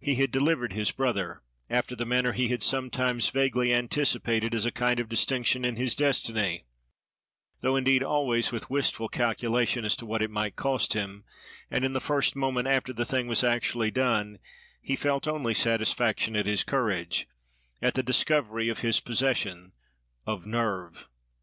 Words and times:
He 0.00 0.14
had 0.14 0.30
delivered 0.30 0.72
his 0.72 0.90
brother, 0.90 1.42
after 1.68 1.94
the 1.94 2.06
manner 2.06 2.32
he 2.32 2.48
had 2.48 2.62
sometimes 2.62 3.28
vaguely 3.28 3.74
anticipated 3.74 4.54
as 4.54 4.64
a 4.64 4.70
kind 4.70 4.98
of 4.98 5.10
distinction 5.10 5.66
in 5.66 5.76
his 5.76 5.94
destiny; 5.94 6.64
though 7.60 7.76
indeed 7.76 8.02
always 8.02 8.50
with 8.52 8.70
wistful 8.70 9.10
calculation 9.10 9.84
as 9.84 9.96
to 9.96 10.06
what 10.06 10.22
it 10.22 10.30
might 10.30 10.56
cost 10.56 10.94
him: 10.94 11.24
and 11.70 11.84
in 11.84 11.92
the 11.92 12.00
first 12.00 12.34
moment 12.34 12.68
after 12.68 12.94
the 12.94 13.04
thing 13.04 13.26
was 13.26 13.44
actually 13.44 13.90
done, 13.90 14.38
he 14.80 14.96
felt 14.96 15.28
only 15.28 15.52
satisfaction 15.52 16.34
at 16.36 16.46
his 16.46 16.64
courage, 16.64 17.28
at 17.82 17.92
the 17.92 18.02
discovery 18.02 18.70
of 18.70 18.78
his 18.78 18.98
possession 19.00 19.72
of 20.26 20.46
"nerve." 20.46 21.06